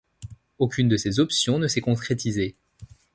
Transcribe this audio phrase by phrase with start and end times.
[0.57, 2.55] Aucune de ces options ne s'est concrétisée.